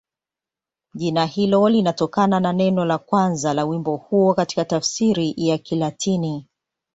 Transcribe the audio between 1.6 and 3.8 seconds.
linatokana na neno la kwanza la